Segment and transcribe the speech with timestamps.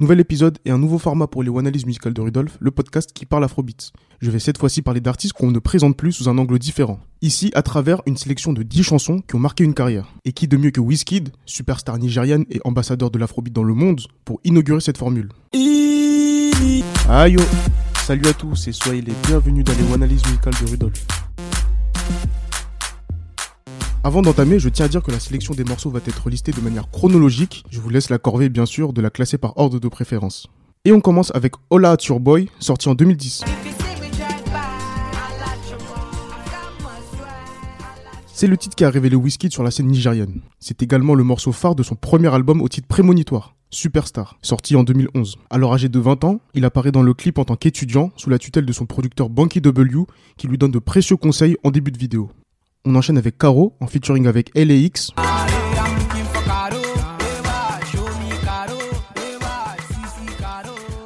[0.00, 3.26] Nouvel épisode et un nouveau format pour les analyses musicales de Rudolf, le podcast qui
[3.26, 3.90] parle afrobeats.
[4.20, 7.00] Je vais cette fois-ci parler d'artistes qu'on ne présente plus sous un angle différent.
[7.20, 10.06] Ici, à travers une sélection de 10 chansons qui ont marqué une carrière.
[10.24, 14.02] Et qui de mieux que Wizkid, superstar nigériane et ambassadeur de l'afrobeat dans le monde,
[14.24, 15.30] pour inaugurer cette formule.
[15.52, 17.40] Aïe yo
[18.06, 21.06] Salut à tous et soyez les bienvenus dans les analyses musicales de Rudolf.
[24.08, 26.62] Avant d'entamer, je tiens à dire que la sélection des morceaux va être listée de
[26.62, 27.62] manière chronologique.
[27.68, 30.46] Je vous laisse la corvée, bien sûr, de la classer par ordre de préférence.
[30.86, 33.44] Et on commence avec Hola at Your Boy, sorti en 2010.
[38.32, 40.40] C'est le titre qui a révélé Wizkid sur la scène nigérienne.
[40.58, 44.84] C'est également le morceau phare de son premier album au titre prémonitoire, Superstar, sorti en
[44.84, 45.36] 2011.
[45.50, 48.38] Alors âgé de 20 ans, il apparaît dans le clip en tant qu'étudiant sous la
[48.38, 50.06] tutelle de son producteur Banky W
[50.38, 52.30] qui lui donne de précieux conseils en début de vidéo.
[52.90, 55.10] On enchaîne avec Caro en featuring avec LAX.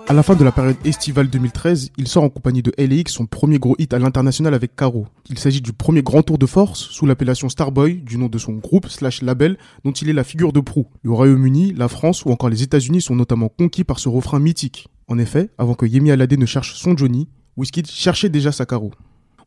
[0.06, 3.26] À la fin de la période estivale 2013, il sort en compagnie de LAX son
[3.26, 5.08] premier gros hit à l'international avec Caro.
[5.28, 8.52] Il s'agit du premier grand tour de force sous l'appellation Starboy, du nom de son
[8.52, 10.86] groupe slash label dont il est la figure de proue.
[11.02, 14.86] Le Royaume-Uni, la France ou encore les États-Unis sont notamment conquis par ce refrain mythique.
[15.08, 18.92] En effet, avant que Yemi Alade ne cherche son Johnny, Wizkid cherchait déjà sa Caro.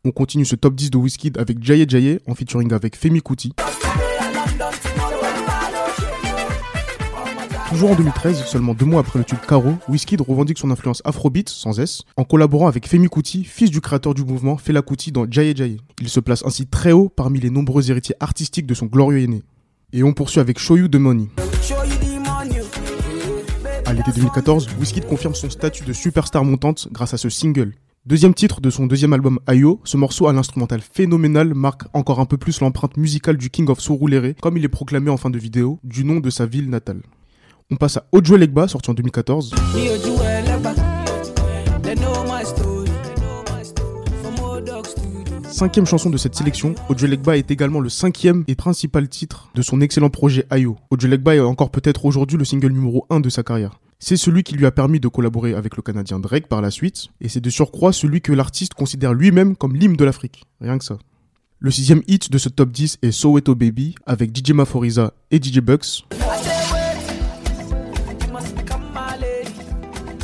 [0.07, 3.53] On continue ce top 10 de Wizkid avec Jaye Jaye en featuring avec Femi Kuti.
[7.69, 11.49] Toujours en 2013, seulement deux mois après le tube Caro, Wizkid revendique son influence afrobeat,
[11.49, 15.25] sans S, en collaborant avec Femi Kuti, fils du créateur du mouvement Fela Kuti dans
[15.27, 15.81] Jaye Jaye.
[15.99, 19.41] Il se place ainsi très haut parmi les nombreux héritiers artistiques de son glorieux aîné.
[19.91, 21.29] Et on poursuit avec Show You The Money.
[23.85, 27.73] À l'été 2014, Wizkid confirme son statut de superstar montante grâce à ce single.
[28.07, 32.25] Deuxième titre de son deuxième album Ayo, ce morceau à l'instrumental phénoménal marque encore un
[32.25, 35.39] peu plus l'empreinte musicale du King of Surulere, comme il est proclamé en fin de
[35.39, 37.01] vidéo, du nom de sa ville natale.
[37.71, 39.55] On passe à Ojo Legba, sorti en 2014.
[45.49, 49.63] Cinquième chanson de cette sélection, Ojo Legba est également le cinquième et principal titre de
[49.63, 50.77] son excellent projet Ayo.
[50.91, 53.79] Ojo Legba est encore peut-être aujourd'hui le single numéro 1 de sa carrière.
[54.07, 57.07] C'est celui qui lui a permis de collaborer avec le Canadien Drake par la suite,
[57.21, 60.43] et c'est de surcroît celui que l'artiste considère lui-même comme l'hymne de l'Afrique.
[60.61, 60.99] Rien que ça.
[61.57, 65.59] Le sixième hit de ce top 10 est Soweto Baby avec DJ Maforiza et DJ
[65.59, 66.05] Bucks.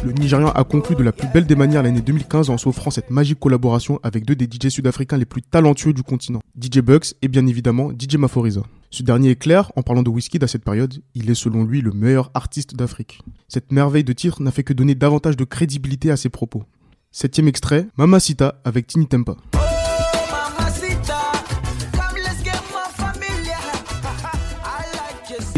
[0.04, 3.12] Le Nigérian a conclu de la plus belle des manières l'année 2015 en s'offrant cette
[3.12, 7.28] magique collaboration avec deux des DJ sud-africains les plus talentueux du continent, DJ Bucks et
[7.28, 8.64] bien évidemment DJ Maforiza.
[8.90, 11.82] Ce dernier est clair, en parlant de Wizkid à cette période, il est selon lui
[11.82, 13.22] le meilleur artiste d'Afrique.
[13.48, 16.64] Cette merveille de titre n'a fait que donner davantage de crédibilité à ses propos.
[17.12, 19.36] Septième extrait, Mamacita avec Tini Tempa.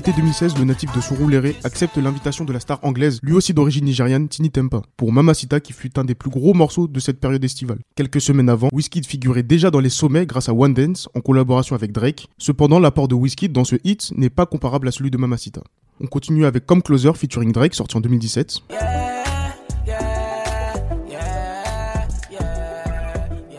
[0.06, 3.86] Été 2016, le natif de Surulere accepte l'invitation de la star anglaise, lui aussi d'origine
[3.86, 7.42] nigériane, Tini Tempa, pour Mamacita qui fut un des plus gros morceaux de cette période
[7.42, 7.80] estivale.
[7.96, 11.74] Quelques semaines avant, Wizkid figurait déjà dans les sommets grâce à One Dance en collaboration
[11.78, 12.28] avec Drake.
[12.38, 15.62] Cependant, l'apport de Wizkid dans ce hit n'est pas comparable à celui de Mamacita.
[16.02, 18.60] On continue avec Come Closer featuring Drake sorti en 2017.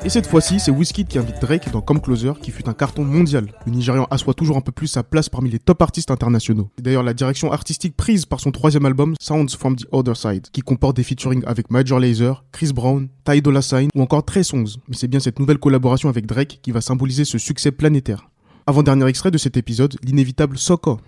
[0.05, 3.05] Et cette fois-ci, c'est Wizkid qui invite Drake dans Come Closer, qui fut un carton
[3.05, 3.47] mondial.
[3.65, 6.69] Le Nigérian assoit toujours un peu plus sa place parmi les top artistes internationaux.
[6.79, 10.61] D'ailleurs la direction artistique prise par son troisième album, Sounds from the Other Side, qui
[10.61, 14.77] comporte des featuring avec Major Lazer, Chris Brown, Ty Dolla Sign ou encore Trey Songs.
[14.89, 18.29] Mais c'est bien cette nouvelle collaboration avec Drake qui va symboliser ce succès planétaire.
[18.67, 20.99] Avant-dernier extrait de cet épisode, l'inévitable Soko.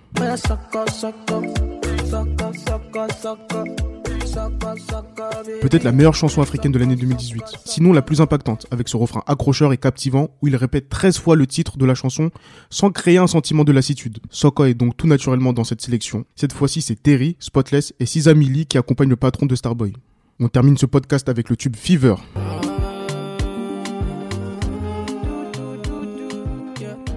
[5.60, 9.22] Peut-être la meilleure chanson africaine de l'année 2018, sinon la plus impactante, avec ce refrain
[9.26, 12.30] accrocheur et captivant où il répète 13 fois le titre de la chanson
[12.70, 14.18] sans créer un sentiment de lassitude.
[14.30, 16.24] Soko est donc tout naturellement dans cette sélection.
[16.34, 19.92] Cette fois-ci, c'est Terry, Spotless et Sizamili qui accompagnent le patron de Starboy.
[20.38, 22.16] On termine ce podcast avec le tube Fever.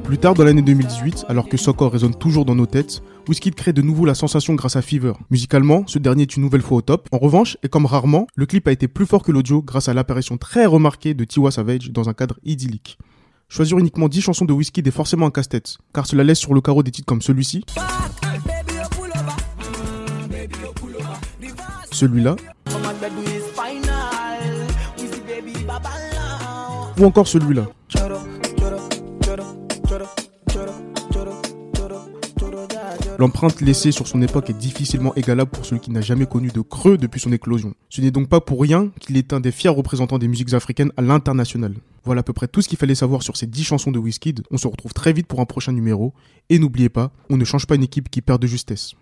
[0.09, 3.73] Plus tard dans l'année 2018, alors que Soko résonne toujours dans nos têtes, Wizkid crée
[3.73, 5.13] de nouveau la sensation grâce à Fever.
[5.29, 7.07] Musicalement, ce dernier est une nouvelle fois au top.
[7.11, 9.93] En revanche, et comme rarement, le clip a été plus fort que l'audio grâce à
[9.93, 12.97] l'apparition très remarquée de Tiwa Savage dans un cadre idyllique.
[13.47, 16.61] Choisir uniquement 10 chansons de Wizkid est forcément un casse-tête, car cela laisse sur le
[16.61, 17.63] carreau des titres comme celui-ci,
[21.91, 22.35] celui-là,
[26.97, 27.67] ou encore celui-là.
[33.19, 36.61] L'empreinte laissée sur son époque est difficilement égalable pour celui qui n'a jamais connu de
[36.61, 37.73] creux depuis son éclosion.
[37.89, 40.93] Ce n'est donc pas pour rien qu'il est un des fiers représentants des musiques africaines
[40.95, 41.73] à l'international.
[42.05, 44.43] Voilà à peu près tout ce qu'il fallait savoir sur ces 10 chansons de Wizkid.
[44.51, 46.13] On se retrouve très vite pour un prochain numéro.
[46.49, 48.93] Et n'oubliez pas, on ne change pas une équipe qui perd de justesse.